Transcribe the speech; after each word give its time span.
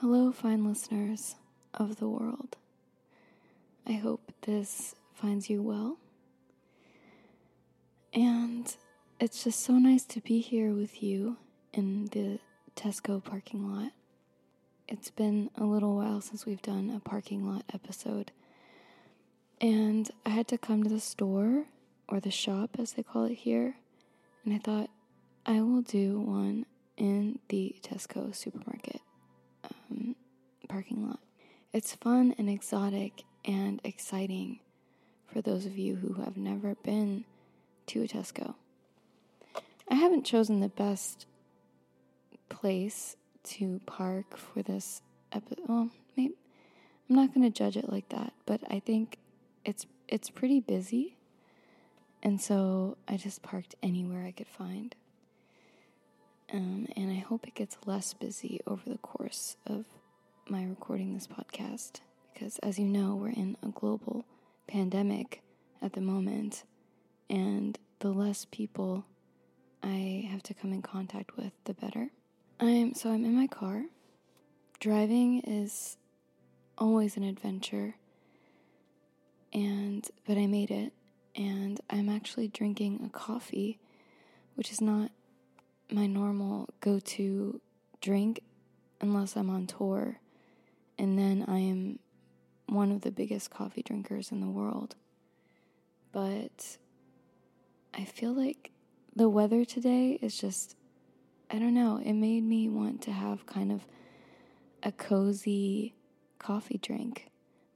Hello, 0.00 0.32
fine 0.32 0.64
listeners 0.64 1.34
of 1.74 1.96
the 1.96 2.08
world. 2.08 2.56
I 3.86 3.92
hope 3.92 4.32
this 4.40 4.94
finds 5.12 5.50
you 5.50 5.60
well. 5.60 5.98
And 8.14 8.74
it's 9.20 9.44
just 9.44 9.60
so 9.60 9.74
nice 9.74 10.04
to 10.04 10.22
be 10.22 10.40
here 10.40 10.72
with 10.72 11.02
you 11.02 11.36
in 11.74 12.06
the 12.06 12.38
Tesco 12.74 13.22
parking 13.22 13.70
lot. 13.70 13.92
It's 14.88 15.10
been 15.10 15.50
a 15.54 15.64
little 15.64 15.94
while 15.96 16.22
since 16.22 16.46
we've 16.46 16.62
done 16.62 16.90
a 16.96 17.06
parking 17.06 17.46
lot 17.46 17.64
episode. 17.74 18.32
And 19.60 20.10
I 20.24 20.30
had 20.30 20.48
to 20.48 20.56
come 20.56 20.82
to 20.82 20.88
the 20.88 20.98
store, 20.98 21.66
or 22.08 22.20
the 22.20 22.30
shop 22.30 22.76
as 22.78 22.94
they 22.94 23.02
call 23.02 23.26
it 23.26 23.34
here, 23.34 23.76
and 24.46 24.54
I 24.54 24.58
thought 24.60 24.88
I 25.44 25.60
will 25.60 25.82
do 25.82 26.20
one 26.20 26.64
in 26.96 27.38
the 27.48 27.76
Tesco 27.82 28.34
supermarket 28.34 28.99
parking 30.70 31.06
lot. 31.06 31.18
It's 31.72 31.94
fun 31.96 32.34
and 32.38 32.48
exotic 32.48 33.24
and 33.44 33.80
exciting 33.82 34.60
for 35.26 35.40
those 35.40 35.66
of 35.66 35.76
you 35.76 35.96
who 35.96 36.22
have 36.22 36.36
never 36.36 36.76
been 36.76 37.24
to 37.86 38.02
a 38.02 38.06
Tesco. 38.06 38.54
I 39.88 39.96
haven't 39.96 40.24
chosen 40.24 40.60
the 40.60 40.68
best 40.68 41.26
place 42.48 43.16
to 43.42 43.80
park 43.86 44.36
for 44.36 44.62
this 44.62 45.02
episode. 45.32 45.64
Well, 45.66 45.90
maybe 46.16 46.34
I'm 47.08 47.16
not 47.16 47.34
going 47.34 47.50
to 47.50 47.56
judge 47.56 47.76
it 47.76 47.90
like 47.90 48.08
that, 48.10 48.32
but 48.46 48.60
I 48.70 48.78
think 48.78 49.18
it's 49.64 49.86
it's 50.06 50.30
pretty 50.30 50.60
busy, 50.60 51.16
and 52.22 52.40
so 52.40 52.96
I 53.08 53.16
just 53.16 53.42
parked 53.42 53.74
anywhere 53.82 54.24
I 54.24 54.32
could 54.32 54.48
find. 54.48 54.94
Um, 56.52 56.88
and 56.96 57.10
I 57.12 57.20
hope 57.20 57.46
it 57.46 57.54
gets 57.54 57.76
less 57.86 58.12
busy 58.12 58.60
over 58.66 58.88
the 58.88 58.98
course 58.98 59.56
of 59.66 59.84
my 60.50 60.64
recording 60.64 61.14
this 61.14 61.28
podcast 61.28 62.00
because, 62.34 62.58
as 62.58 62.76
you 62.76 62.84
know, 62.84 63.14
we're 63.14 63.28
in 63.28 63.56
a 63.62 63.68
global 63.68 64.24
pandemic 64.66 65.42
at 65.80 65.92
the 65.92 66.00
moment, 66.00 66.64
and 67.28 67.78
the 68.00 68.08
less 68.08 68.46
people 68.50 69.04
I 69.80 70.28
have 70.28 70.42
to 70.44 70.54
come 70.54 70.72
in 70.72 70.82
contact 70.82 71.36
with, 71.36 71.52
the 71.64 71.74
better. 71.74 72.08
I'm 72.58 72.94
so 72.94 73.12
I'm 73.12 73.24
in 73.24 73.36
my 73.36 73.46
car. 73.46 73.84
Driving 74.80 75.40
is 75.40 75.96
always 76.76 77.16
an 77.16 77.22
adventure. 77.22 77.94
And 79.52 80.08
but 80.26 80.36
I 80.36 80.46
made 80.46 80.70
it 80.72 80.92
and 81.36 81.80
I'm 81.88 82.08
actually 82.08 82.48
drinking 82.48 83.02
a 83.06 83.08
coffee, 83.08 83.78
which 84.56 84.72
is 84.72 84.80
not 84.80 85.12
my 85.92 86.06
normal 86.06 86.68
go-to 86.80 87.60
drink 88.00 88.42
unless 89.00 89.36
I'm 89.36 89.48
on 89.50 89.66
tour. 89.66 90.18
And 91.00 91.18
then 91.18 91.46
I 91.48 91.60
am 91.60 91.98
one 92.66 92.92
of 92.92 93.00
the 93.00 93.10
biggest 93.10 93.48
coffee 93.50 93.82
drinkers 93.82 94.30
in 94.30 94.42
the 94.42 94.50
world. 94.50 94.96
But 96.12 96.76
I 97.94 98.04
feel 98.04 98.34
like 98.34 98.70
the 99.16 99.30
weather 99.30 99.64
today 99.64 100.18
is 100.20 100.36
just, 100.36 100.76
I 101.50 101.58
don't 101.58 101.72
know, 101.72 102.02
it 102.04 102.12
made 102.12 102.44
me 102.44 102.68
want 102.68 103.00
to 103.02 103.12
have 103.12 103.46
kind 103.46 103.72
of 103.72 103.86
a 104.82 104.92
cozy 104.92 105.94
coffee 106.38 106.76
drink. 106.76 107.28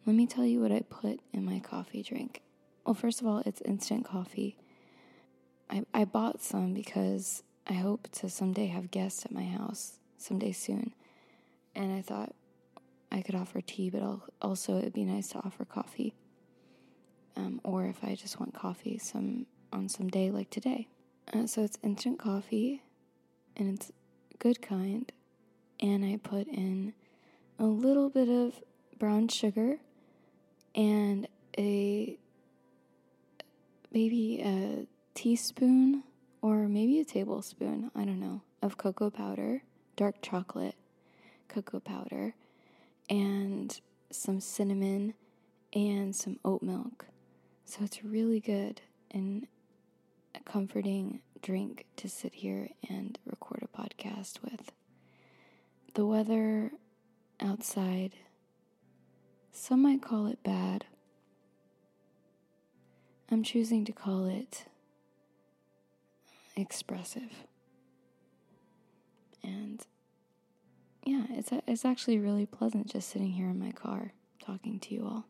Let 0.04 0.16
me 0.16 0.26
tell 0.26 0.44
you 0.44 0.60
what 0.60 0.70
I 0.70 0.80
put 0.80 1.20
in 1.32 1.46
my 1.46 1.60
coffee 1.60 2.02
drink. 2.02 2.42
Well, 2.84 2.92
first 2.92 3.22
of 3.22 3.26
all, 3.26 3.42
it's 3.46 3.62
instant 3.62 4.04
coffee. 4.04 4.58
I, 5.70 5.86
I 5.94 6.04
bought 6.04 6.42
some 6.42 6.74
because 6.74 7.42
I 7.66 7.72
hope 7.72 8.06
to 8.12 8.28
someday 8.28 8.66
have 8.66 8.90
guests 8.90 9.24
at 9.24 9.32
my 9.32 9.46
house, 9.46 9.98
someday 10.18 10.52
soon. 10.52 10.92
And 11.74 11.90
I 11.90 12.02
thought 12.02 12.34
I 13.14 13.22
could 13.22 13.36
offer 13.36 13.60
tea, 13.60 13.90
but 13.90 14.02
also 14.42 14.78
it'd 14.78 14.92
be 14.92 15.04
nice 15.04 15.28
to 15.28 15.38
offer 15.38 15.64
coffee. 15.64 16.14
Um, 17.36 17.60
or 17.62 17.86
if 17.86 18.02
I 18.02 18.16
just 18.16 18.40
want 18.40 18.54
coffee 18.54 18.98
some 18.98 19.46
on 19.72 19.88
some 19.88 20.08
day 20.08 20.32
like 20.32 20.50
today. 20.50 20.88
Uh, 21.32 21.46
so 21.46 21.62
it's 21.62 21.78
instant 21.82 22.18
coffee, 22.18 22.82
and 23.56 23.72
it's 23.72 23.92
good 24.40 24.60
kind. 24.60 25.10
And 25.78 26.04
I 26.04 26.18
put 26.22 26.48
in 26.48 26.92
a 27.58 27.64
little 27.64 28.10
bit 28.10 28.28
of 28.28 28.60
brown 28.98 29.28
sugar 29.28 29.78
and 30.74 31.28
a 31.56 32.18
maybe 33.92 34.40
a 34.40 34.86
teaspoon 35.14 36.02
or 36.42 36.66
maybe 36.66 36.98
a 36.98 37.04
tablespoon, 37.04 37.92
I 37.94 38.04
don't 38.04 38.18
know, 38.18 38.42
of 38.60 38.76
cocoa 38.76 39.10
powder, 39.10 39.62
dark 39.94 40.16
chocolate 40.20 40.74
cocoa 41.48 41.78
powder, 41.78 42.34
and 43.08 43.80
some 44.10 44.40
cinnamon 44.40 45.14
and 45.72 46.14
some 46.14 46.38
oat 46.44 46.62
milk. 46.62 47.06
So 47.64 47.80
it's 47.82 48.04
really 48.04 48.40
good 48.40 48.80
and 49.10 49.46
a 50.34 50.40
comforting 50.40 51.20
drink 51.42 51.86
to 51.96 52.08
sit 52.08 52.34
here 52.34 52.68
and 52.88 53.18
record 53.26 53.62
a 53.62 53.82
podcast 53.82 54.42
with. 54.42 54.72
The 55.94 56.06
weather 56.06 56.72
outside, 57.40 58.12
some 59.52 59.82
might 59.82 60.02
call 60.02 60.26
it 60.26 60.42
bad. 60.42 60.86
I'm 63.30 63.42
choosing 63.42 63.84
to 63.84 63.92
call 63.92 64.26
it 64.26 64.66
expressive. 66.56 67.46
And 69.42 69.84
yeah, 71.04 71.24
it's, 71.30 71.50
it's 71.66 71.84
actually 71.84 72.18
really 72.18 72.46
pleasant 72.46 72.90
just 72.90 73.10
sitting 73.10 73.32
here 73.32 73.48
in 73.48 73.58
my 73.58 73.72
car 73.72 74.12
talking 74.44 74.78
to 74.80 74.94
you 74.94 75.04
all. 75.04 75.26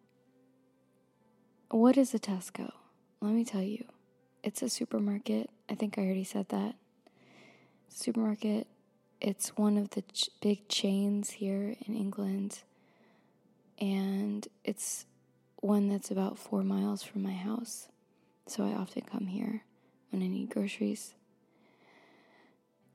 What 1.70 1.96
is 1.96 2.14
a 2.14 2.18
Tesco? 2.18 2.72
Let 3.20 3.34
me 3.34 3.44
tell 3.44 3.62
you. 3.62 3.84
It's 4.42 4.62
a 4.62 4.68
supermarket. 4.68 5.50
I 5.68 5.74
think 5.74 5.98
I 5.98 6.02
already 6.02 6.24
said 6.24 6.48
that. 6.50 6.74
Supermarket. 7.88 8.66
It's 9.20 9.56
one 9.56 9.76
of 9.76 9.90
the 9.90 10.02
ch- 10.02 10.30
big 10.40 10.68
chains 10.68 11.30
here 11.30 11.74
in 11.86 11.94
England. 11.94 12.60
And 13.78 14.46
it's 14.64 15.06
one 15.56 15.88
that's 15.88 16.10
about 16.10 16.38
four 16.38 16.62
miles 16.62 17.02
from 17.02 17.22
my 17.22 17.32
house. 17.32 17.88
So 18.46 18.64
I 18.64 18.74
often 18.74 19.02
come 19.02 19.26
here 19.26 19.62
when 20.10 20.22
I 20.22 20.28
need 20.28 20.50
groceries. 20.50 21.14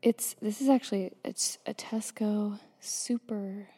It's 0.02 0.36
this 0.42 0.62
is 0.62 0.70
actually 0.70 1.12
it's 1.26 1.58
a 1.66 1.74
Tesco 1.74 2.60
super 2.80 3.70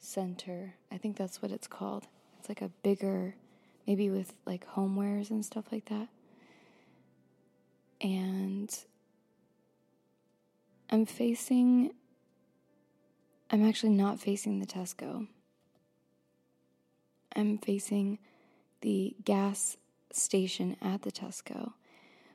center. 0.00 0.74
I 0.90 0.98
think 0.98 1.16
that's 1.16 1.42
what 1.42 1.50
it's 1.50 1.66
called. 1.66 2.06
It's 2.38 2.48
like 2.48 2.62
a 2.62 2.70
bigger 2.82 3.34
maybe 3.86 4.10
with 4.10 4.34
like 4.44 4.66
homewares 4.66 5.30
and 5.30 5.44
stuff 5.44 5.64
like 5.72 5.86
that. 5.86 6.08
And 8.00 8.76
I'm 10.90 11.06
facing 11.06 11.92
I'm 13.50 13.66
actually 13.66 13.92
not 13.92 14.20
facing 14.20 14.58
the 14.58 14.66
Tesco. 14.66 15.26
I'm 17.34 17.56
facing 17.56 18.18
the 18.82 19.16
gas 19.24 19.78
station 20.12 20.76
at 20.82 21.02
the 21.02 21.10
Tesco, 21.10 21.72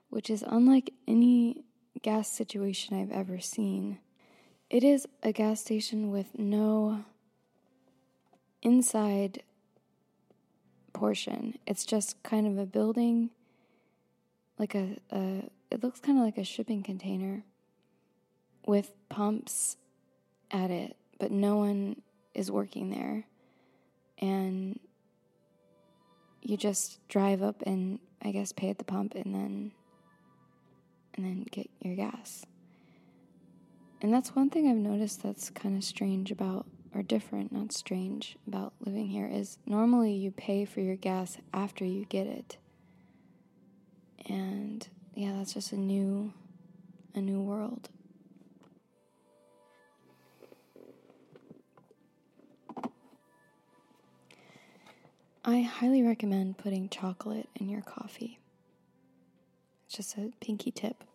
which 0.09 0.29
is 0.29 0.43
unlike 0.47 0.91
any 1.07 1.65
gas 2.01 2.29
situation 2.29 2.99
I've 2.99 3.11
ever 3.11 3.39
seen. 3.39 3.99
It 4.73 4.83
is 4.83 5.07
a 5.21 5.31
gas 5.31 5.61
station 5.61 6.09
with 6.09 6.35
no 6.35 7.05
inside 8.63 9.43
portion. 10.93 11.59
It's 11.67 11.85
just 11.85 12.23
kind 12.23 12.47
of 12.47 12.57
a 12.57 12.65
building, 12.65 13.29
like 14.57 14.73
a, 14.73 14.97
a 15.11 15.43
it 15.69 15.83
looks 15.83 15.99
kind 15.99 16.17
of 16.17 16.25
like 16.25 16.39
a 16.39 16.43
shipping 16.43 16.81
container 16.81 17.43
with 18.65 18.93
pumps 19.09 19.77
at 20.49 20.71
it, 20.71 20.97
but 21.19 21.29
no 21.29 21.57
one 21.57 22.01
is 22.33 22.49
working 22.49 22.89
there. 22.89 23.25
And 24.17 24.79
you 26.41 26.57
just 26.57 27.07
drive 27.09 27.43
up 27.43 27.61
and 27.67 27.99
I 28.23 28.31
guess 28.31 28.51
pay 28.51 28.71
at 28.71 28.79
the 28.79 28.85
pump 28.85 29.13
and 29.13 29.35
then 29.35 29.71
and 31.13 31.23
then 31.23 31.45
get 31.51 31.69
your 31.79 31.95
gas. 31.95 32.43
And 34.03 34.13
that's 34.13 34.35
one 34.35 34.49
thing 34.49 34.69
I've 34.69 34.75
noticed 34.75 35.23
that's 35.23 35.49
kind 35.49 35.77
of 35.77 35.83
strange 35.83 36.29
about 36.29 36.65
or 36.93 37.01
different, 37.01 37.53
not 37.53 37.71
strange 37.71 38.35
about 38.45 38.73
living 38.81 39.07
here 39.07 39.25
is 39.25 39.57
normally 39.65 40.11
you 40.11 40.29
pay 40.29 40.65
for 40.65 40.81
your 40.81 40.97
gas 40.97 41.37
after 41.53 41.85
you 41.85 42.03
get 42.05 42.27
it. 42.27 42.57
And 44.27 44.85
yeah, 45.15 45.31
that's 45.37 45.53
just 45.53 45.71
a 45.71 45.77
new 45.77 46.33
a 47.15 47.21
new 47.21 47.39
world. 47.39 47.89
I 55.45 55.61
highly 55.61 56.03
recommend 56.03 56.57
putting 56.57 56.89
chocolate 56.89 57.47
in 57.55 57.69
your 57.69 57.81
coffee. 57.81 58.39
It's 59.85 59.95
just 59.95 60.17
a 60.17 60.31
pinky 60.41 60.71
tip. 60.71 61.05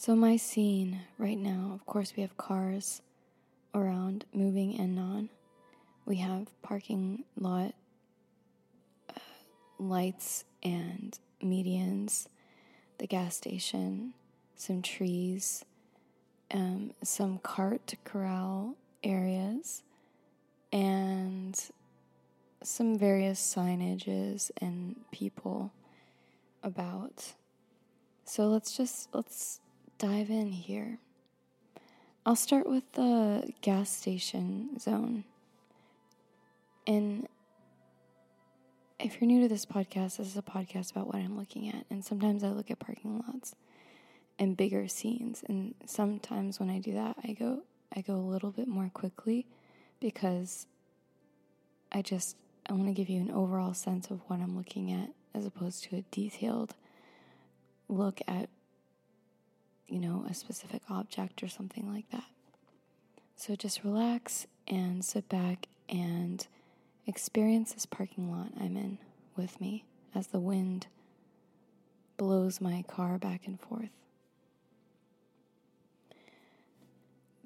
So, 0.00 0.16
my 0.16 0.38
scene 0.38 1.02
right 1.18 1.36
now, 1.36 1.72
of 1.74 1.84
course, 1.84 2.14
we 2.16 2.22
have 2.22 2.34
cars 2.38 3.02
around 3.74 4.24
moving 4.32 4.72
in 4.72 4.98
on. 4.98 5.28
We 6.06 6.16
have 6.16 6.46
parking 6.62 7.24
lot 7.38 7.74
uh, 9.10 9.20
lights 9.78 10.46
and 10.62 11.18
medians, 11.44 12.28
the 12.96 13.06
gas 13.06 13.36
station, 13.36 14.14
some 14.56 14.80
trees, 14.80 15.66
um, 16.50 16.92
some 17.02 17.36
cart 17.36 17.92
corral 18.02 18.76
areas, 19.04 19.82
and 20.72 21.62
some 22.62 22.96
various 22.98 23.38
signages 23.38 24.50
and 24.62 24.96
people 25.12 25.72
about. 26.62 27.34
So 28.24 28.48
let's 28.48 28.74
just 28.74 29.10
let's 29.12 29.60
dive 30.00 30.30
in 30.30 30.48
here. 30.50 30.98
I'll 32.24 32.34
start 32.34 32.66
with 32.66 32.90
the 32.94 33.52
gas 33.60 33.90
station 33.90 34.78
zone. 34.80 35.24
And 36.86 37.28
if 38.98 39.20
you're 39.20 39.28
new 39.28 39.42
to 39.42 39.48
this 39.48 39.66
podcast, 39.66 40.16
this 40.16 40.28
is 40.28 40.36
a 40.38 40.42
podcast 40.42 40.92
about 40.92 41.08
what 41.08 41.16
I'm 41.16 41.36
looking 41.36 41.68
at. 41.68 41.84
And 41.90 42.02
sometimes 42.02 42.42
I 42.42 42.48
look 42.48 42.70
at 42.70 42.78
parking 42.78 43.22
lots 43.28 43.54
and 44.38 44.56
bigger 44.56 44.88
scenes. 44.88 45.44
And 45.46 45.74
sometimes 45.84 46.58
when 46.58 46.70
I 46.70 46.78
do 46.78 46.94
that, 46.94 47.16
I 47.22 47.32
go 47.32 47.60
I 47.94 48.00
go 48.00 48.14
a 48.14 48.16
little 48.16 48.52
bit 48.52 48.68
more 48.68 48.90
quickly 48.94 49.46
because 50.00 50.66
I 51.92 52.00
just 52.00 52.36
I 52.66 52.72
want 52.72 52.86
to 52.86 52.94
give 52.94 53.10
you 53.10 53.20
an 53.20 53.30
overall 53.30 53.74
sense 53.74 54.10
of 54.10 54.20
what 54.28 54.40
I'm 54.40 54.56
looking 54.56 54.90
at 54.92 55.10
as 55.34 55.44
opposed 55.44 55.84
to 55.84 55.96
a 55.96 56.04
detailed 56.10 56.74
look 57.88 58.20
at 58.26 58.48
you 59.90 60.00
know, 60.00 60.24
a 60.28 60.34
specific 60.34 60.82
object 60.88 61.42
or 61.42 61.48
something 61.48 61.92
like 61.92 62.10
that. 62.10 62.24
So 63.36 63.56
just 63.56 63.84
relax 63.84 64.46
and 64.68 65.04
sit 65.04 65.28
back 65.28 65.66
and 65.88 66.46
experience 67.06 67.72
this 67.72 67.86
parking 67.86 68.30
lot 68.30 68.52
I'm 68.60 68.76
in 68.76 68.98
with 69.36 69.60
me 69.60 69.84
as 70.14 70.28
the 70.28 70.38
wind 70.38 70.86
blows 72.16 72.60
my 72.60 72.84
car 72.86 73.18
back 73.18 73.46
and 73.46 73.58
forth. 73.58 73.88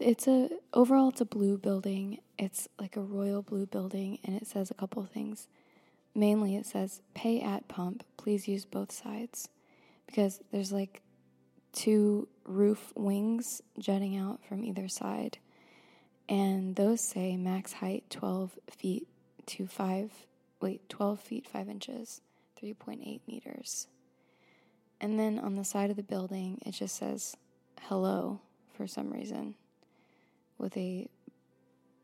It's 0.00 0.26
a 0.26 0.50
overall 0.73 1.11
it's 1.11 1.20
a 1.20 1.25
blue 1.25 1.56
building. 1.56 2.19
It's 2.37 2.69
like 2.79 2.96
a 2.96 3.00
royal 3.00 3.43
blue 3.43 3.67
building 3.67 4.19
and 4.25 4.35
it 4.35 4.46
says 4.46 4.70
a 4.70 4.75
couple 4.75 5.05
things. 5.05 5.46
Mainly 6.14 6.56
it 6.56 6.67
says 6.67 7.00
pay 7.14 7.41
at 7.41 7.69
pump, 7.69 8.05
please 8.17 8.49
use 8.49 8.64
both 8.64 8.91
sides 8.91 9.49
because 10.06 10.41
there's 10.50 10.73
like 10.73 11.00
two 11.75 12.29
roof 12.44 12.93
wings 12.97 13.61
jutting 13.79 14.17
out 14.17 14.41
from 14.49 14.65
either 14.65 14.88
side. 14.88 15.38
And 16.29 16.75
those 16.76 17.03
say 17.03 17.37
max 17.37 17.75
height 17.75 18.05
12 18.09 18.59
feet 18.71 19.06
to 19.47 19.67
5, 19.67 20.11
wait, 20.61 20.88
12 20.88 21.21
feet 21.21 21.47
5 21.47 21.69
inches, 21.69 22.23
3.8 22.62 23.21
meters. 23.26 23.88
And 25.00 25.19
then 25.19 25.38
on 25.38 25.56
the 25.56 25.65
side 25.65 25.91
of 25.91 25.97
the 25.97 26.03
building, 26.03 26.62
it 26.65 26.73
just 26.73 26.97
says 26.97 27.37
hello 27.82 28.41
for 28.75 28.87
some 28.87 29.12
reason 29.12 29.55
with 30.56 30.77
a 30.77 31.09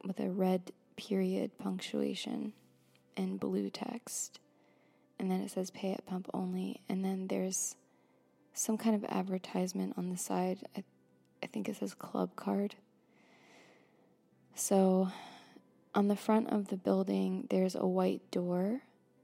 with 0.04 0.18
a 0.18 0.30
red 0.30 0.72
period 0.96 1.56
punctuation 1.58 2.52
and 3.16 3.40
blue 3.40 3.70
text. 3.70 4.38
And 5.18 5.30
then 5.30 5.40
it 5.40 5.50
says 5.50 5.70
pay 5.70 5.92
at 5.92 6.06
pump 6.06 6.28
only. 6.34 6.80
And 6.88 7.04
then 7.04 7.28
there's 7.28 7.76
some 8.52 8.76
kind 8.76 8.94
of 8.94 9.04
advertisement 9.10 9.94
on 9.96 10.10
the 10.10 10.16
side. 10.16 10.58
I, 10.76 10.84
I 11.42 11.46
think 11.46 11.68
it 11.68 11.76
says 11.76 11.94
club 11.94 12.36
card. 12.36 12.74
So 14.54 15.10
on 15.94 16.08
the 16.08 16.16
front 16.16 16.50
of 16.50 16.68
the 16.68 16.76
building, 16.76 17.46
there's 17.50 17.74
a 17.74 17.86
white 17.86 18.30
door, 18.30 18.82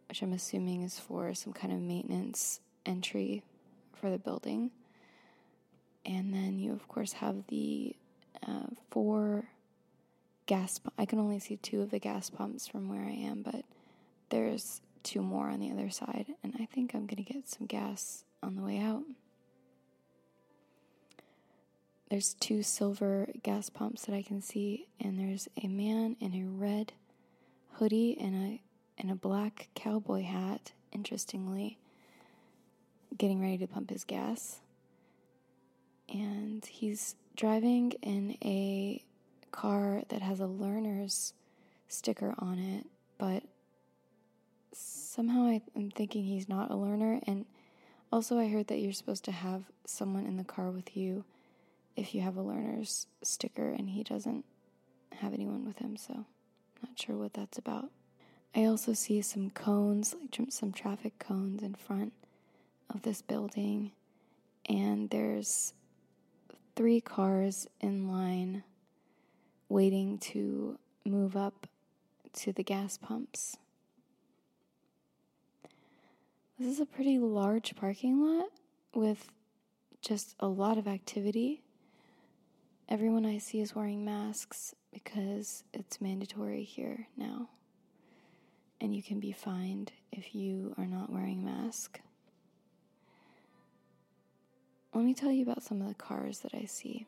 which 0.09 0.23
I'm 0.23 0.33
assuming 0.33 0.83
is 0.83 0.99
for 0.99 1.35
some 1.35 1.53
kind 1.53 1.73
of 1.73 1.81
maintenance 1.81 2.61
entry 2.85 3.43
for 3.93 4.11
the 4.11 4.19
building. 4.19 4.71
And 6.05 6.33
then 6.33 6.59
you, 6.59 6.73
of 6.73 6.87
course, 6.89 7.15
have 7.15 7.47
the 7.49 7.97
uh, 8.47 8.69
four 8.91 9.49
gas. 10.47 10.81
I 10.97 11.05
can 11.05 11.19
only 11.19 11.41
see 11.41 11.57
two 11.57 11.83
of 11.83 11.91
the 11.91 11.99
gas 11.99 12.31
pumps 12.31 12.69
from 12.69 12.89
where 12.89 13.03
I 13.03 13.11
am, 13.11 13.43
but 13.43 13.65
there's 14.29 14.81
two 15.03 15.21
more 15.23 15.49
on 15.49 15.61
the 15.61 15.71
other 15.71 15.91
side. 15.91 16.27
And 16.43 16.55
I 16.61 16.67
think 16.67 16.95
I'm 16.95 17.07
going 17.07 17.25
to 17.25 17.33
get 17.33 17.49
some 17.49 17.67
gas 17.67 18.25
on 18.43 18.57
the 18.57 18.63
way 18.63 18.79
out. 18.79 19.03
There's 22.11 22.35
two 22.35 22.63
silver 22.63 23.29
gas 23.43 23.69
pumps 23.69 24.05
that 24.07 24.15
I 24.15 24.23
can 24.23 24.41
see, 24.41 24.87
and 25.01 25.19
there's 25.19 25.49
a 25.63 25.67
man 25.67 26.17
in 26.21 26.35
a 26.35 26.45
red 26.45 26.93
hoodie 27.73 28.17
and 28.21 28.35
a 28.35 28.63
and 28.99 29.11
a 29.11 29.15
black 29.15 29.69
cowboy 29.75 30.23
hat, 30.23 30.73
interestingly, 30.93 31.79
getting 33.17 33.41
ready 33.41 33.59
to 33.59 33.67
pump 33.67 33.91
his 33.91 34.05
gas. 34.05 34.61
And 36.09 36.65
he's 36.65 37.15
driving 37.37 37.93
in 38.03 38.39
a 38.43 39.03
car 39.51 40.03
that 40.09 40.23
has 40.23 40.41
a 40.41 40.47
learner's 40.47 41.35
sticker 41.89 42.35
on 42.39 42.59
it, 42.59 42.87
but 43.19 43.43
somehow 44.73 45.43
I, 45.47 45.63
am 45.75 45.91
thinking 45.91 46.25
he's 46.25 46.49
not 46.49 46.71
a 46.71 46.77
learner. 46.77 47.21
And 47.27 47.45
also, 48.13 48.39
I 48.39 48.49
heard 48.49 48.69
that 48.69 48.79
you're 48.79 48.93
supposed 48.93 49.25
to 49.25 49.33
have 49.33 49.65
someone 49.85 50.27
in 50.27 50.37
the 50.37 50.45
car 50.45 50.71
with 50.71 50.97
you 50.97 51.25
if 51.97 52.15
you 52.15 52.21
have 52.21 52.37
a 52.37 52.43
learner's 52.43 53.07
sticker 53.23 53.71
and 53.71 53.91
he 53.91 54.03
doesn't 54.03 54.45
have 55.13 55.33
anyone 55.33 55.65
with 55.65 55.79
him, 55.79 55.97
so 55.97 56.27
not 56.83 56.99
sure 56.99 57.17
what 57.17 57.35
that's 57.35 57.59
about. 57.59 57.91
I 58.55 58.65
also 58.65 58.93
see 58.93 59.21
some 59.23 59.51
cones, 59.51 60.15
like 60.21 60.51
some 60.51 60.73
traffic 60.73 61.19
cones 61.19 61.63
in 61.63 61.75
front 61.75 62.13
of 62.89 63.03
this 63.03 63.23
building, 63.23 63.93
and 64.69 65.11
there's 65.11 65.75
three 66.75 67.01
cars 67.01 67.67
in 67.81 68.09
line 68.09 68.63
waiting 69.69 70.19
to 70.19 70.79
move 71.05 71.37
up 71.37 71.67
to 72.35 72.53
the 72.53 72.63
gas 72.63 72.99
pumps. 72.99 73.57
This 76.59 76.69
is 76.69 76.81
a 76.81 76.87
pretty 76.87 77.19
large 77.19 77.77
parking 77.77 78.25
lot 78.25 78.49
with 78.95 79.31
just 80.01 80.35
a 80.41 80.47
lot 80.47 80.79
of 80.79 80.89
activity. 80.89 81.63
Everyone 82.89 83.27
I 83.27 83.37
see 83.37 83.61
is 83.61 83.75
wearing 83.75 84.07
masks 84.07 84.75
because 84.91 85.65
it's 85.75 86.01
mandatory 86.01 86.63
here 86.65 87.09
now. 87.15 87.51
And 88.81 88.97
you 88.97 89.03
can 89.03 89.21
be 89.21 89.33
fined 89.33 89.93
if 90.11 90.35
you 90.35 90.75
are 90.79 90.87
not 90.87 91.13
wearing 91.13 91.43
a 91.43 91.45
mask. 91.45 92.01
Let 94.95 95.05
me 95.05 95.13
tell 95.13 95.31
you 95.31 95.43
about 95.43 95.63
some 95.63 95.83
of 95.83 95.89
the 95.89 95.95
cars 95.95 96.39
that 96.39 96.55
I 96.55 96.65
see 96.65 97.07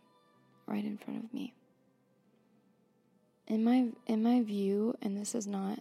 right 0.66 0.84
in 0.84 0.98
front 0.98 1.24
of 1.24 1.32
me. 1.32 1.54
In 3.46 3.64
my 3.64 3.86
in 4.06 4.22
my 4.22 4.42
view, 4.42 4.94
and 5.00 5.16
this 5.16 5.34
is 5.34 5.46
not 5.46 5.78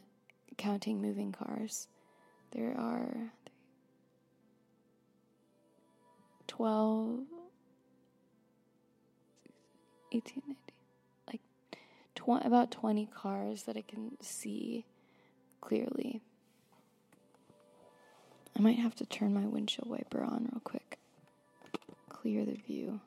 counting 0.56 1.02
moving 1.02 1.34
cars, 1.34 1.90
there 2.52 2.74
are 2.78 3.34
12 6.58 7.20
1890 10.12 10.74
like 11.28 11.42
tw- 12.16 12.44
about 12.46 12.72
20 12.72 13.06
cars 13.14 13.64
that 13.64 13.78
I 13.78 13.82
can 13.82 14.18
see 14.22 14.86
clearly. 15.62 16.22
I 18.58 18.60
might 18.60 18.80
have 18.80 18.96
to 18.96 19.06
turn 19.06 19.36
my 19.36 19.46
windshield 19.46 19.88
wiper 19.88 20.24
on 20.24 20.50
real 20.52 20.62
quick. 20.64 20.98
Clear 22.10 22.44
the 22.44 22.56
view. 22.56 23.02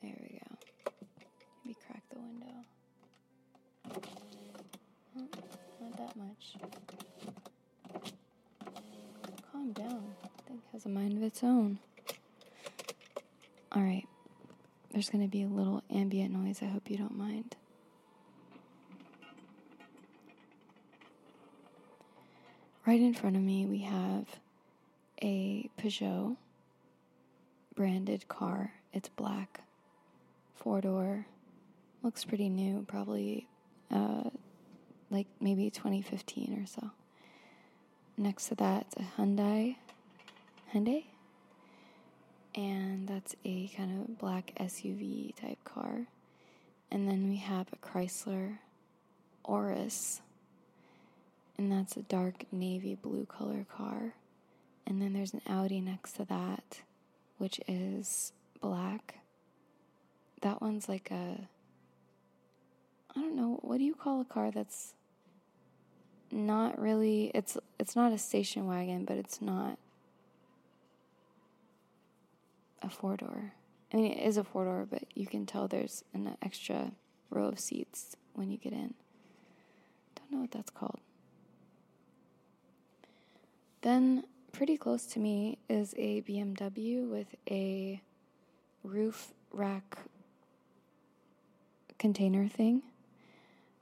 There 0.00 0.16
we 0.20 0.38
go. 0.38 1.74
Crack 1.88 2.02
the 2.10 2.20
window. 2.20 2.64
Not 5.80 5.96
that 5.96 6.16
much. 6.16 6.56
Down. 9.88 10.14
I 10.24 10.28
think 10.48 10.60
has 10.72 10.86
a 10.86 10.88
mind 10.88 11.16
of 11.16 11.22
its 11.22 11.42
own. 11.42 11.78
All 13.72 13.82
right. 13.82 14.06
There's 14.92 15.10
going 15.10 15.24
to 15.24 15.30
be 15.30 15.42
a 15.42 15.48
little 15.48 15.82
ambient 15.90 16.32
noise. 16.32 16.60
I 16.62 16.66
hope 16.66 16.90
you 16.90 16.98
don't 16.98 17.16
mind. 17.16 17.56
Right 22.86 23.00
in 23.00 23.14
front 23.14 23.36
of 23.36 23.42
me, 23.42 23.64
we 23.64 23.78
have 23.80 24.26
a 25.22 25.70
Peugeot 25.80 26.36
branded 27.74 28.28
car. 28.28 28.74
It's 28.92 29.08
black, 29.08 29.62
four 30.54 30.80
door, 30.80 31.26
looks 32.02 32.24
pretty 32.24 32.48
new, 32.48 32.84
probably 32.86 33.48
uh, 33.90 34.30
like 35.10 35.26
maybe 35.40 35.70
2015 35.70 36.60
or 36.62 36.66
so. 36.66 36.90
Next 38.16 38.48
to 38.48 38.54
that, 38.56 38.86
a 38.96 39.20
Hyundai 39.20 39.76
Hyundai. 40.72 41.04
And 42.54 43.08
that's 43.08 43.34
a 43.44 43.68
kind 43.68 44.02
of 44.02 44.18
black 44.18 44.52
SUV 44.60 45.34
type 45.34 45.62
car. 45.64 46.06
And 46.90 47.08
then 47.08 47.28
we 47.28 47.36
have 47.36 47.68
a 47.72 47.76
Chrysler 47.76 48.58
Urus. 49.48 50.20
And 51.56 51.72
that's 51.72 51.96
a 51.96 52.02
dark 52.02 52.44
navy 52.52 52.94
blue 52.94 53.24
color 53.24 53.64
car. 53.74 54.14
And 54.86 55.00
then 55.00 55.12
there's 55.12 55.32
an 55.32 55.42
Audi 55.48 55.80
next 55.80 56.12
to 56.14 56.24
that, 56.26 56.80
which 57.38 57.60
is 57.66 58.32
black. 58.60 59.18
That 60.42 60.60
one's 60.60 60.88
like 60.88 61.10
a 61.10 61.48
I 63.14 63.20
don't 63.20 63.36
know, 63.36 63.58
what 63.62 63.78
do 63.78 63.84
you 63.84 63.94
call 63.94 64.22
a 64.22 64.24
car 64.24 64.50
that's 64.50 64.94
not 66.32 66.78
really 66.80 67.30
it's 67.34 67.56
it's 67.78 67.94
not 67.94 68.12
a 68.12 68.18
station 68.18 68.66
wagon, 68.66 69.04
but 69.04 69.16
it's 69.16 69.40
not 69.40 69.78
a 72.82 72.88
four 72.88 73.16
door. 73.16 73.52
I 73.92 73.96
mean, 73.96 74.12
it 74.12 74.26
is 74.26 74.36
a 74.36 74.44
four 74.44 74.64
door, 74.64 74.86
but 74.90 75.04
you 75.14 75.26
can 75.26 75.46
tell 75.46 75.68
there's 75.68 76.02
an 76.14 76.36
extra 76.42 76.92
row 77.30 77.46
of 77.48 77.60
seats 77.60 78.16
when 78.34 78.50
you 78.50 78.56
get 78.56 78.72
in. 78.72 78.94
Don't 80.16 80.32
know 80.32 80.38
what 80.38 80.50
that's 80.50 80.70
called. 80.70 81.00
Then, 83.82 84.24
pretty 84.52 84.76
close 84.76 85.06
to 85.06 85.18
me 85.18 85.58
is 85.68 85.94
a 85.98 86.22
BMW 86.22 87.08
with 87.08 87.34
a 87.50 88.00
roof 88.84 89.32
rack 89.52 89.98
container 91.98 92.48
thing 92.48 92.82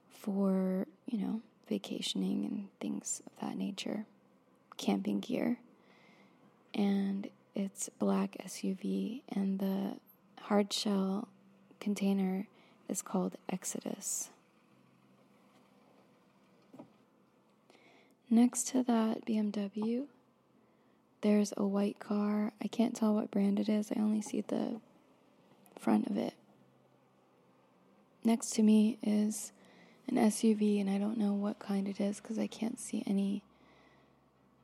for, 0.08 0.86
you 1.06 1.18
know, 1.18 1.40
vacationing 1.70 2.44
and 2.44 2.68
things 2.80 3.22
of 3.24 3.32
that 3.40 3.56
nature, 3.56 4.04
camping 4.76 5.20
gear. 5.20 5.58
And 6.74 7.30
it's 7.54 7.88
black 7.98 8.36
SUV, 8.44 9.22
and 9.30 9.58
the 9.58 9.96
hard 10.42 10.72
shell 10.72 11.28
container 11.80 12.46
is 12.88 13.00
called 13.00 13.36
Exodus. 13.48 14.30
Next 18.28 18.68
to 18.68 18.82
that 18.82 19.24
BMW, 19.24 20.04
there's 21.22 21.52
a 21.56 21.66
white 21.66 21.98
car. 21.98 22.52
I 22.62 22.68
can't 22.68 22.94
tell 22.94 23.14
what 23.14 23.30
brand 23.30 23.58
it 23.58 23.68
is, 23.68 23.90
I 23.94 24.00
only 24.00 24.20
see 24.20 24.42
the 24.42 24.80
front 25.78 26.06
of 26.06 26.16
it. 26.16 26.34
Next 28.22 28.50
to 28.50 28.62
me 28.62 28.98
is 29.02 29.52
an 30.10 30.16
SUV, 30.16 30.80
and 30.80 30.90
I 30.90 30.98
don't 30.98 31.18
know 31.18 31.32
what 31.32 31.58
kind 31.58 31.86
it 31.86 32.00
is 32.00 32.20
because 32.20 32.38
I 32.38 32.46
can't 32.46 32.78
see 32.80 33.02
any 33.06 33.42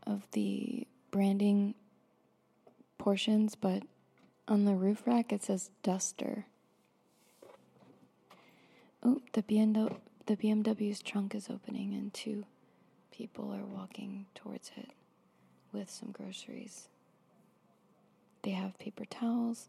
of 0.07 0.23
the 0.33 0.87
branding 1.11 1.75
portions, 2.99 3.55
but 3.55 3.83
on 4.49 4.65
the 4.65 4.75
roof 4.75 5.03
rack 5.07 5.33
it 5.33 5.43
says 5.43 5.71
Duster. 5.83 6.47
Oh, 9.03 9.21
the 9.33 9.43
BMW, 9.43 9.97
the 10.27 10.37
BMW's 10.37 11.01
trunk 11.01 11.35
is 11.35 11.49
opening, 11.49 11.95
and 11.95 12.13
two 12.13 12.45
people 13.13 13.53
are 13.53 13.65
walking 13.65 14.27
towards 14.35 14.73
it 14.77 14.91
with 15.73 15.89
some 15.91 16.11
groceries. 16.11 16.89
They 18.43 18.51
have 18.51 18.79
paper 18.79 19.05
towels, 19.05 19.69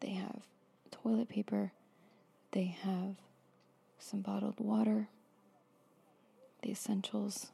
they 0.00 0.10
have 0.10 0.42
toilet 0.90 1.28
paper, 1.28 1.72
they 2.52 2.76
have 2.82 3.16
some 3.98 4.20
bottled 4.20 4.58
water, 4.58 5.08
the 6.62 6.70
essentials, 6.70 7.50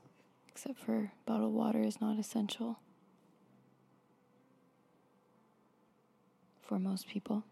except 0.49 0.78
for 0.78 1.12
bottled 1.26 1.54
water 1.54 1.82
is 1.82 2.00
not 2.00 2.18
essential 2.18 2.78
for 6.62 6.78
most 6.78 7.06
people. 7.08 7.44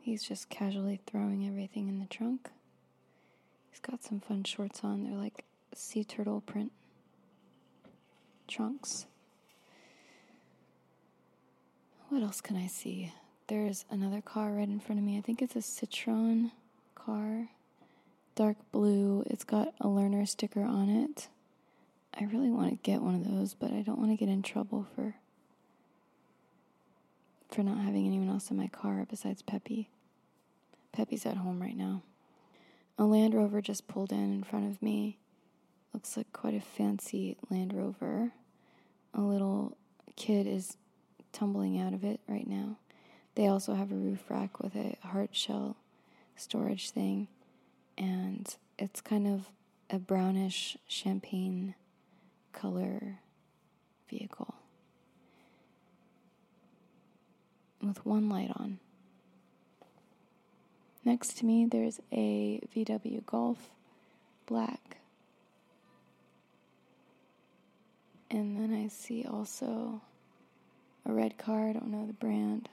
He's 0.00 0.22
just 0.22 0.48
casually 0.48 1.00
throwing 1.06 1.46
everything 1.46 1.88
in 1.88 2.00
the 2.00 2.06
trunk. 2.06 2.48
He's 3.70 3.80
got 3.80 4.02
some 4.02 4.18
fun 4.20 4.44
shorts 4.44 4.80
on. 4.82 5.04
They're 5.04 5.12
like 5.14 5.44
sea 5.74 6.02
turtle 6.04 6.40
print 6.40 6.72
trunks. 8.48 9.06
What 12.08 12.22
else 12.22 12.40
can 12.40 12.56
I 12.56 12.66
see? 12.66 13.12
There's 13.50 13.84
another 13.90 14.20
car 14.20 14.52
right 14.52 14.68
in 14.68 14.78
front 14.78 15.00
of 15.00 15.04
me. 15.04 15.18
I 15.18 15.22
think 15.22 15.42
it's 15.42 15.56
a 15.56 15.58
Citroen 15.58 16.52
car, 16.94 17.48
dark 18.36 18.56
blue. 18.70 19.24
It's 19.26 19.42
got 19.42 19.74
a 19.80 19.88
learner 19.88 20.24
sticker 20.24 20.62
on 20.62 20.88
it. 20.88 21.26
I 22.14 22.26
really 22.26 22.48
want 22.48 22.70
to 22.70 22.76
get 22.88 23.02
one 23.02 23.16
of 23.16 23.28
those, 23.28 23.54
but 23.54 23.72
I 23.72 23.82
don't 23.82 23.98
want 23.98 24.12
to 24.12 24.16
get 24.16 24.28
in 24.32 24.42
trouble 24.42 24.86
for 24.94 25.16
for 27.50 27.64
not 27.64 27.78
having 27.78 28.06
anyone 28.06 28.28
else 28.28 28.52
in 28.52 28.56
my 28.56 28.68
car 28.68 29.04
besides 29.10 29.42
Peppy. 29.42 29.88
Peppy's 30.92 31.26
at 31.26 31.38
home 31.38 31.60
right 31.60 31.76
now. 31.76 32.02
A 32.98 33.04
Land 33.04 33.34
Rover 33.34 33.60
just 33.60 33.88
pulled 33.88 34.12
in 34.12 34.32
in 34.32 34.44
front 34.44 34.70
of 34.70 34.80
me. 34.80 35.18
Looks 35.92 36.16
like 36.16 36.32
quite 36.32 36.54
a 36.54 36.60
fancy 36.60 37.36
Land 37.50 37.72
Rover. 37.72 38.30
A 39.12 39.22
little 39.22 39.76
kid 40.14 40.46
is 40.46 40.76
tumbling 41.32 41.80
out 41.80 41.94
of 41.94 42.04
it 42.04 42.20
right 42.28 42.46
now. 42.46 42.76
They 43.40 43.46
also 43.46 43.72
have 43.72 43.90
a 43.90 43.94
roof 43.94 44.24
rack 44.28 44.60
with 44.60 44.76
a 44.76 44.98
hard 45.00 45.30
shell 45.34 45.74
storage 46.36 46.90
thing, 46.90 47.26
and 47.96 48.54
it's 48.78 49.00
kind 49.00 49.26
of 49.26 49.48
a 49.88 49.98
brownish 49.98 50.76
champagne 50.86 51.74
color 52.52 53.20
vehicle 54.10 54.56
with 57.82 58.04
one 58.04 58.28
light 58.28 58.50
on. 58.56 58.78
Next 61.02 61.38
to 61.38 61.46
me, 61.46 61.64
there's 61.64 61.98
a 62.12 62.60
VW 62.76 63.24
Golf 63.24 63.70
black. 64.44 64.98
And 68.30 68.58
then 68.60 68.74
I 68.74 68.88
see 68.88 69.24
also 69.24 70.02
a 71.06 71.12
red 71.14 71.38
car, 71.38 71.70
I 71.70 71.72
don't 71.72 71.88
know 71.88 72.06
the 72.06 72.12
brand. 72.12 72.68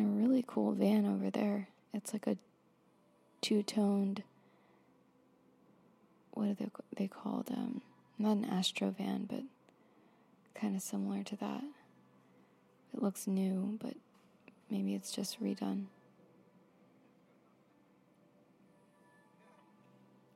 A 0.00 0.04
really 0.04 0.44
cool 0.46 0.72
van 0.72 1.06
over 1.06 1.30
there. 1.30 1.68
It's 1.92 2.12
like 2.12 2.26
a 2.26 2.36
two 3.40 3.62
toned, 3.62 4.22
what 6.32 6.48
are 6.48 6.54
they, 6.54 6.68
they 6.96 7.08
called? 7.08 7.48
Um, 7.50 7.80
not 8.18 8.36
an 8.36 8.44
Astro 8.44 8.94
van, 8.96 9.24
but 9.24 9.42
kind 10.54 10.74
of 10.76 10.82
similar 10.82 11.22
to 11.22 11.36
that. 11.36 11.62
It 12.94 13.02
looks 13.02 13.26
new, 13.26 13.78
but 13.80 13.94
maybe 14.70 14.94
it's 14.94 15.12
just 15.12 15.42
redone. 15.42 15.84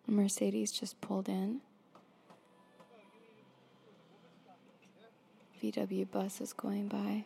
A 0.07 0.11
Mercedes 0.11 0.73
just 0.73 1.01
pulled 1.01 1.29
in. 1.29 1.61
VW 5.63 6.11
bus 6.11 6.41
is 6.41 6.53
going 6.53 6.89
by. 6.89 7.25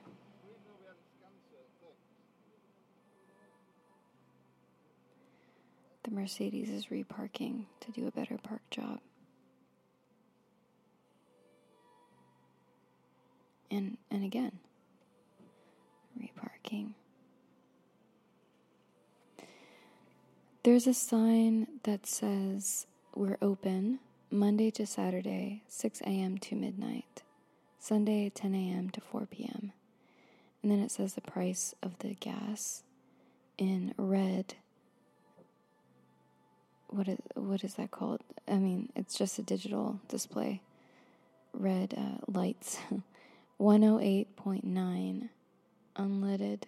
Mercedes 6.15 6.71
is 6.71 6.91
reparking 6.91 7.67
to 7.81 7.91
do 7.91 8.07
a 8.07 8.11
better 8.11 8.39
park 8.39 8.63
job. 8.71 9.01
And 13.71 13.99
and 14.11 14.25
again, 14.25 14.61
reparking. 16.19 16.95
There's 20.63 20.87
a 20.87 20.95
sign 20.95 21.67
that 21.83 22.07
says 22.07 22.87
we're 23.15 23.37
open 23.43 23.99
Monday 24.31 24.71
to 24.73 24.87
Saturday, 24.87 25.63
6 25.69 26.01
a.m. 26.03 26.39
to 26.39 26.57
midnight, 26.57 27.23
Sunday, 27.79 28.31
10 28.35 28.55
a.m. 28.55 28.91
to 28.91 29.01
4 29.01 29.27
p.m. 29.27 29.73
And 30.63 30.73
then 30.73 30.81
it 30.81 30.91
says 30.91 31.15
the 31.15 31.21
price 31.21 31.75
of 31.83 31.99
the 31.99 32.15
gas 32.15 32.83
in 33.59 33.95
red 33.99 34.55
what 36.95 37.09
is 37.09 37.19
what 37.35 37.65
is 37.65 37.75
that 37.75 37.91
called? 37.91 38.21
I 38.47 38.55
mean, 38.55 38.91
it's 38.95 39.19
just 39.19 39.39
a 39.39 39.43
digital 39.43 40.01
display. 40.09 40.63
Red 41.53 41.95
uh, 41.97 42.19
lights, 42.31 42.79
108.9 43.61 45.29
unleaded 45.97 46.63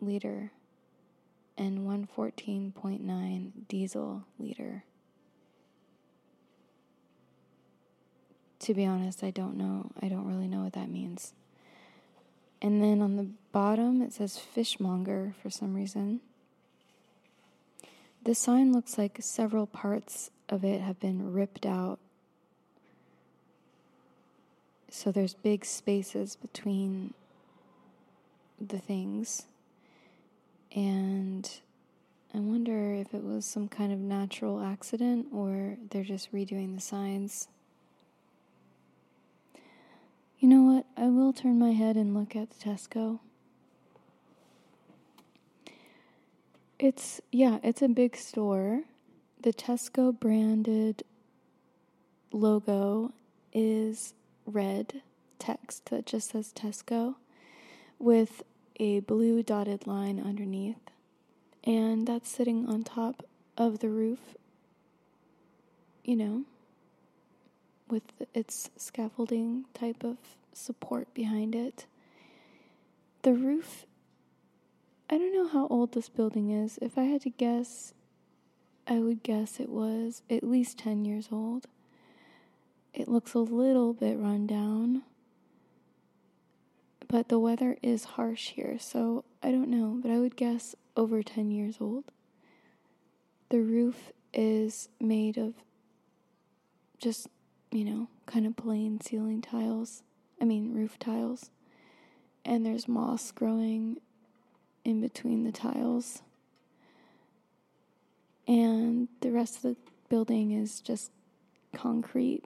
liter, 0.00 0.52
and 1.56 1.86
one 1.86 2.06
fourteen 2.06 2.72
point 2.72 3.02
nine 3.02 3.52
diesel 3.68 4.24
liter. 4.38 4.84
To 8.60 8.74
be 8.74 8.84
honest, 8.84 9.22
I 9.24 9.30
don't 9.30 9.56
know. 9.56 9.90
I 10.02 10.08
don't 10.08 10.26
really 10.26 10.48
know 10.48 10.60
what 10.62 10.74
that 10.74 10.90
means. 10.90 11.32
And 12.60 12.82
then 12.82 13.00
on 13.00 13.16
the 13.16 13.28
bottom, 13.52 14.02
it 14.02 14.12
says 14.12 14.36
fishmonger 14.36 15.32
for 15.40 15.48
some 15.48 15.74
reason. 15.74 16.20
The 18.22 18.34
sign 18.34 18.72
looks 18.72 18.98
like 18.98 19.18
several 19.20 19.66
parts 19.66 20.30
of 20.48 20.64
it 20.64 20.80
have 20.80 21.00
been 21.00 21.32
ripped 21.32 21.64
out. 21.64 21.98
So 24.90 25.12
there's 25.12 25.34
big 25.34 25.64
spaces 25.64 26.36
between 26.36 27.14
the 28.60 28.78
things. 28.78 29.46
And 30.74 31.50
I 32.34 32.38
wonder 32.38 32.94
if 32.94 33.14
it 33.14 33.24
was 33.24 33.46
some 33.46 33.68
kind 33.68 33.92
of 33.92 33.98
natural 33.98 34.62
accident 34.62 35.28
or 35.32 35.76
they're 35.90 36.04
just 36.04 36.32
redoing 36.32 36.74
the 36.74 36.80
signs. 36.80 37.48
You 40.38 40.48
know 40.48 40.62
what? 40.62 40.86
I 40.96 41.08
will 41.08 41.32
turn 41.32 41.58
my 41.58 41.72
head 41.72 41.96
and 41.96 42.14
look 42.14 42.36
at 42.36 42.50
the 42.50 42.64
Tesco. 42.64 43.20
It's, 46.78 47.20
yeah, 47.32 47.58
it's 47.62 47.82
a 47.82 47.88
big 47.88 48.16
store. 48.16 48.82
The 49.42 49.52
Tesco 49.52 50.18
branded 50.18 51.02
logo 52.32 53.12
is 53.52 54.14
red 54.46 55.02
text 55.38 55.86
that 55.86 56.06
just 56.06 56.30
says 56.30 56.52
Tesco 56.52 57.16
with 57.98 58.42
a 58.78 59.00
blue 59.00 59.42
dotted 59.42 59.86
line 59.86 60.20
underneath. 60.24 60.78
And 61.64 62.06
that's 62.06 62.30
sitting 62.30 62.66
on 62.66 62.84
top 62.84 63.24
of 63.56 63.80
the 63.80 63.88
roof, 63.88 64.36
you 66.04 66.14
know, 66.16 66.44
with 67.88 68.04
its 68.32 68.70
scaffolding 68.76 69.64
type 69.74 70.04
of 70.04 70.16
support 70.52 71.12
behind 71.12 71.54
it. 71.54 71.86
The 73.22 73.34
roof, 73.34 73.84
I 75.10 75.16
don't 75.16 75.32
know 75.32 75.48
how 75.48 75.66
old 75.68 75.92
this 75.92 76.08
building 76.08 76.50
is. 76.50 76.78
If 76.82 76.98
I 76.98 77.04
had 77.04 77.22
to 77.22 77.30
guess, 77.30 77.94
I 78.86 78.98
would 78.98 79.22
guess 79.22 79.58
it 79.58 79.68
was 79.68 80.22
at 80.28 80.44
least 80.44 80.78
10 80.78 81.04
years 81.04 81.28
old. 81.32 81.66
It 82.92 83.08
looks 83.08 83.34
a 83.34 83.38
little 83.38 83.92
bit 83.94 84.18
run 84.18 84.46
down 84.46 85.02
but 87.08 87.28
the 87.28 87.38
weather 87.38 87.76
is 87.82 88.04
harsh 88.04 88.50
here, 88.50 88.76
so 88.78 89.24
I 89.42 89.50
don't 89.50 89.70
know, 89.70 89.98
but 90.00 90.10
I 90.10 90.18
would 90.18 90.36
guess 90.36 90.74
over 90.96 91.22
10 91.22 91.50
years 91.50 91.78
old. 91.80 92.04
The 93.48 93.60
roof 93.60 94.12
is 94.34 94.90
made 95.00 95.38
of 95.38 95.54
just, 96.98 97.28
you 97.72 97.84
know, 97.84 98.08
kind 98.26 98.46
of 98.46 98.56
plain 98.56 99.00
ceiling 99.00 99.40
tiles. 99.40 100.02
I 100.40 100.44
mean, 100.44 100.74
roof 100.74 100.98
tiles. 100.98 101.50
And 102.44 102.64
there's 102.64 102.86
moss 102.86 103.32
growing 103.32 103.98
in 104.88 105.00
between 105.02 105.44
the 105.44 105.52
tiles. 105.52 106.22
And 108.46 109.08
the 109.20 109.30
rest 109.30 109.56
of 109.56 109.62
the 109.62 109.76
building 110.08 110.52
is 110.52 110.80
just 110.80 111.10
concrete 111.74 112.44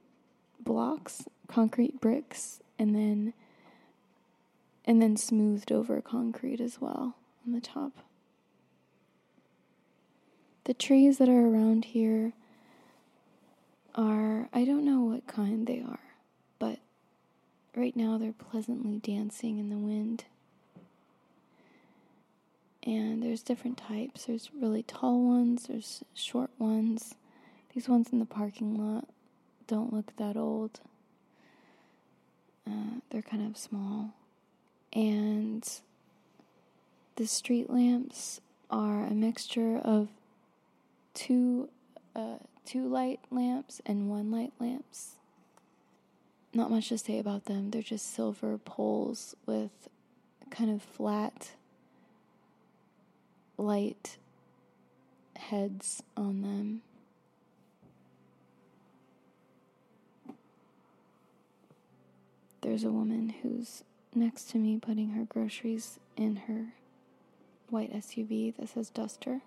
blocks, 0.59 1.29
concrete 1.47 2.01
bricks, 2.01 2.61
and 2.79 2.95
then 2.95 3.33
and 4.85 5.01
then 5.01 5.17
smoothed 5.17 5.71
over 5.71 6.01
concrete 6.01 6.61
as 6.61 6.81
well 6.81 7.15
on 7.47 7.53
the 7.53 7.61
top. 7.61 7.93
The 10.65 10.75
trees 10.75 11.19
that 11.19 11.29
are 11.29 11.47
around 11.47 11.85
here 11.87 12.33
are, 13.95 14.49
I 14.53 14.65
don't 14.65 14.85
know 14.85 15.01
what 15.03 15.29
kind 15.29 15.69
they 15.69 15.81
are, 15.81 16.01
but 16.59 16.81
right 17.77 17.95
now 17.95 18.19
they're 18.19 18.33
pleasantly 18.33 18.99
dancing 18.99 19.59
in 19.61 19.71
the 19.71 19.77
wind. 19.77 20.25
And 22.85 23.23
there's 23.23 23.43
different 23.43 23.79
types. 23.79 24.25
There's 24.25 24.51
really 24.59 24.83
tall 24.83 25.23
ones, 25.23 25.67
there's 25.69 26.03
short 26.15 26.51
ones. 26.59 27.15
These 27.75 27.89
ones 27.89 28.09
in 28.13 28.19
the 28.19 28.27
parking 28.27 28.75
lot 28.77 29.09
don't 29.67 29.93
look 29.93 30.17
that 30.17 30.37
old. 30.37 30.81
Uh, 32.67 33.01
they're 33.11 33.23
kind 33.23 33.49
of 33.49 33.57
small 33.57 34.15
and 34.93 35.69
the 37.17 37.27
street 37.27 37.71
lamps 37.71 38.41
are 38.71 39.05
a 39.05 39.13
mixture 39.15 39.79
of 39.79 40.09
two 41.15 41.69
uh, 42.15 42.37
two 42.65 42.87
light 42.87 43.21
lamps 43.31 43.81
and 43.87 44.09
one 44.09 44.31
light 44.31 44.53
lamps. 44.61 45.13
Not 46.55 46.71
much 46.71 46.91
to 46.91 46.99
say 46.99 47.19
about 47.19 47.47
them. 47.47 47.71
They're 47.71 47.83
just 47.83 48.15
silver 48.15 48.59
poles 48.59 49.35
with 49.47 49.71
kind 50.51 50.71
of 50.71 50.83
flat 50.83 51.53
light 53.57 54.17
heads 55.37 56.03
on 56.17 56.43
them. 56.43 56.83
There's 62.61 62.85
a 62.85 62.91
woman 62.91 63.35
who's 63.43 63.83
next 64.15 64.51
to 64.51 64.59
me 64.59 64.79
putting 64.79 65.11
her 65.11 65.25
groceries 65.25 65.99
in 66.17 66.37
her 66.49 66.75
white 67.71 67.93
SUV 67.93 68.55
that 68.57 68.69
says 68.69 68.91
Duster. 68.91 69.41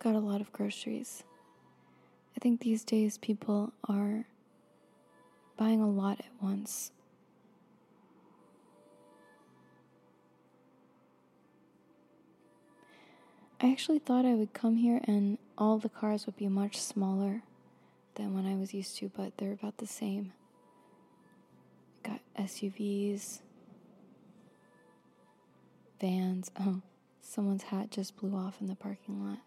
Got 0.00 0.16
a 0.16 0.18
lot 0.18 0.40
of 0.40 0.52
groceries. 0.52 1.22
I 2.36 2.40
think 2.40 2.60
these 2.60 2.82
days 2.82 3.18
people 3.18 3.72
are 3.88 4.26
buying 5.56 5.80
a 5.80 5.88
lot 5.88 6.18
at 6.20 6.42
once 6.42 6.90
I 13.62 13.70
actually 13.70 13.98
thought 13.98 14.24
I 14.24 14.32
would 14.34 14.54
come 14.54 14.76
here 14.76 15.02
and 15.04 15.36
all 15.58 15.76
the 15.76 15.90
cars 15.90 16.24
would 16.24 16.36
be 16.36 16.48
much 16.48 16.80
smaller 16.80 17.42
than 18.14 18.34
when 18.34 18.46
I 18.46 18.54
was 18.54 18.72
used 18.72 18.96
to, 18.98 19.10
but 19.14 19.36
they're 19.36 19.52
about 19.52 19.76
the 19.76 19.86
same. 19.86 20.32
Got 22.02 22.20
SUVs, 22.38 23.40
vans. 26.00 26.50
Oh, 26.60 26.80
someone's 27.20 27.64
hat 27.64 27.90
just 27.90 28.16
blew 28.16 28.34
off 28.34 28.62
in 28.62 28.66
the 28.66 28.74
parking 28.74 29.22
lot. 29.22 29.38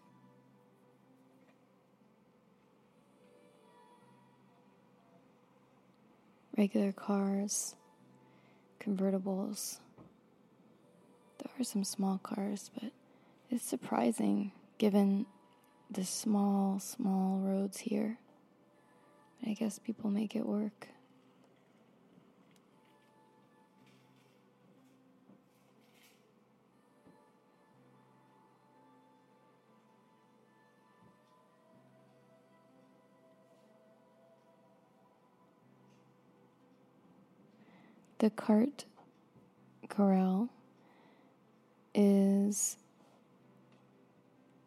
Regular 6.56 6.92
cars, 6.92 7.74
convertibles. 8.80 9.78
There 11.38 11.50
are 11.58 11.64
some 11.64 11.82
small 11.84 12.18
cars, 12.22 12.70
but 12.80 12.92
it's 13.50 13.64
surprising 13.64 14.52
given 14.78 15.26
the 15.90 16.04
small, 16.04 16.78
small 16.78 17.38
roads 17.38 17.78
here. 17.78 18.18
I 19.44 19.54
guess 19.54 19.78
people 19.78 20.10
make 20.10 20.36
it 20.36 20.46
work. 20.46 20.88
The 38.24 38.30
cart 38.30 38.86
corral 39.90 40.48
is 41.94 42.78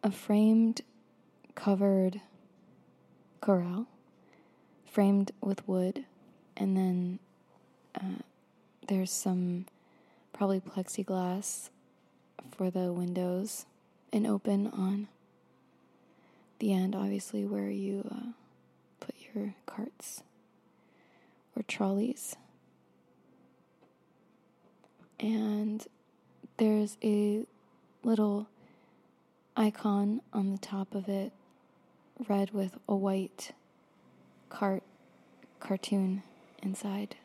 a 0.00 0.12
framed 0.12 0.82
covered 1.56 2.20
corral, 3.40 3.88
framed 4.86 5.32
with 5.40 5.66
wood, 5.66 6.04
and 6.56 6.76
then 6.76 7.18
uh, 7.96 8.22
there's 8.86 9.10
some 9.10 9.66
probably 10.32 10.60
plexiglass 10.60 11.70
for 12.52 12.70
the 12.70 12.92
windows 12.92 13.66
and 14.12 14.24
open 14.24 14.68
on 14.68 15.08
the 16.60 16.72
end, 16.72 16.94
obviously, 16.94 17.44
where 17.44 17.70
you 17.70 18.08
uh, 18.08 18.30
put 19.00 19.16
your 19.34 19.54
carts 19.66 20.22
or 21.56 21.64
trolleys. 21.64 22.36
And 25.20 25.86
there's 26.58 26.96
a 27.02 27.44
little 28.02 28.48
icon 29.56 30.20
on 30.32 30.52
the 30.52 30.58
top 30.58 30.94
of 30.94 31.08
it, 31.08 31.32
red 32.28 32.52
with 32.52 32.78
a 32.88 32.94
white 32.94 33.52
cart 34.48 34.82
cartoon 35.60 36.22
inside. 36.62 37.16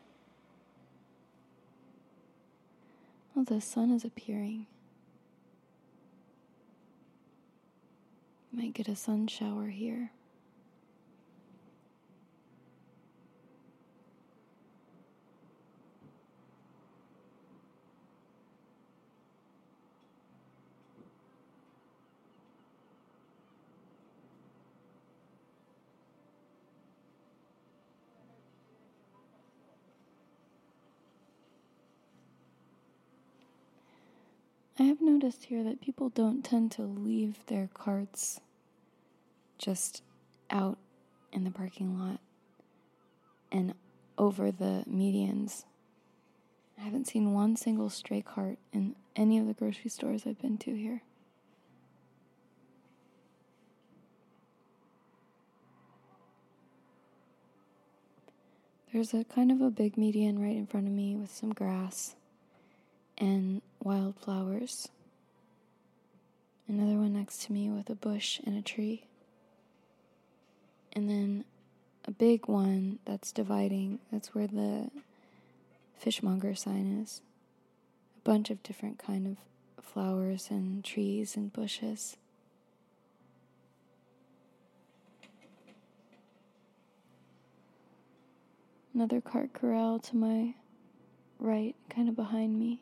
Oh, 3.36 3.44
the 3.44 3.60
sun 3.60 3.90
is 3.90 4.04
appearing. 4.04 4.66
Might 8.52 8.74
get 8.74 8.88
a 8.88 8.94
sun 8.94 9.26
shower 9.26 9.66
here. 9.66 10.12
I 34.94 34.96
have 34.96 35.02
noticed 35.02 35.46
here 35.46 35.64
that 35.64 35.80
people 35.80 36.08
don't 36.08 36.44
tend 36.44 36.70
to 36.72 36.82
leave 36.82 37.44
their 37.46 37.68
carts 37.74 38.40
just 39.58 40.04
out 40.50 40.78
in 41.32 41.42
the 41.42 41.50
parking 41.50 41.98
lot 41.98 42.20
and 43.50 43.74
over 44.16 44.52
the 44.52 44.84
medians. 44.88 45.64
I 46.78 46.82
haven't 46.82 47.08
seen 47.08 47.32
one 47.32 47.56
single 47.56 47.90
stray 47.90 48.22
cart 48.22 48.58
in 48.72 48.94
any 49.16 49.36
of 49.36 49.48
the 49.48 49.52
grocery 49.52 49.90
stores 49.90 50.28
I've 50.28 50.40
been 50.40 50.58
to 50.58 50.76
here. 50.76 51.02
There's 58.92 59.12
a 59.12 59.24
kind 59.24 59.50
of 59.50 59.60
a 59.60 59.70
big 59.70 59.96
median 59.96 60.38
right 60.38 60.54
in 60.54 60.68
front 60.68 60.86
of 60.86 60.92
me 60.92 61.16
with 61.16 61.34
some 61.34 61.52
grass 61.52 62.14
and 63.18 63.62
wildflowers. 63.82 64.88
Another 66.66 66.98
one 66.98 67.12
next 67.12 67.42
to 67.42 67.52
me 67.52 67.70
with 67.70 67.90
a 67.90 67.94
bush 67.94 68.40
and 68.44 68.56
a 68.56 68.62
tree. 68.62 69.04
And 70.92 71.08
then 71.08 71.44
a 72.06 72.10
big 72.10 72.48
one 72.48 72.98
that's 73.04 73.32
dividing. 73.32 73.98
That's 74.10 74.34
where 74.34 74.46
the 74.46 74.90
fishmonger 75.98 76.54
sign 76.54 77.00
is. 77.02 77.20
A 78.16 78.20
bunch 78.28 78.50
of 78.50 78.62
different 78.62 78.98
kind 78.98 79.26
of 79.26 79.84
flowers 79.84 80.48
and 80.50 80.84
trees 80.84 81.36
and 81.36 81.52
bushes. 81.52 82.16
Another 88.94 89.20
cart 89.20 89.52
corral 89.52 89.98
to 89.98 90.16
my 90.16 90.54
right, 91.40 91.74
kind 91.90 92.08
of 92.08 92.14
behind 92.14 92.58
me. 92.58 92.80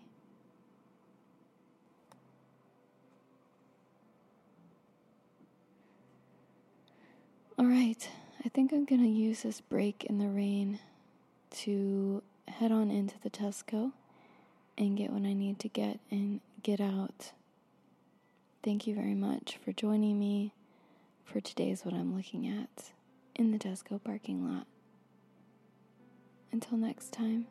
All 7.63 7.69
right, 7.69 8.09
I 8.45 8.49
think 8.49 8.73
I'm 8.73 8.85
gonna 8.85 9.07
use 9.07 9.45
this 9.45 9.61
break 9.61 10.03
in 10.07 10.19
the 10.19 10.27
rain 10.27 10.81
to 11.59 12.21
head 12.49 12.73
on 12.73 12.91
into 12.91 13.15
the 13.21 13.31
Tesco 13.31 13.93
and 14.77 14.99
get 14.99 15.13
what 15.13 15.23
I 15.23 15.33
need 15.33 15.61
to 15.61 15.69
get 15.69 16.01
and 16.11 16.41
get 16.65 16.81
out. 16.81 17.31
Thank 18.65 18.89
you 18.89 18.97
very 18.97 19.15
much 19.15 19.59
for 19.65 19.71
joining 19.71 20.19
me 20.19 20.53
for 21.25 21.41
today's 21.41 21.85
What 21.85 21.95
I'm 21.95 22.17
Looking 22.17 22.49
At 22.49 22.91
in 23.37 23.53
the 23.53 23.59
Tesco 23.59 24.03
parking 24.03 24.45
lot. 24.45 24.67
Until 26.51 26.77
next 26.77 27.13
time. 27.13 27.47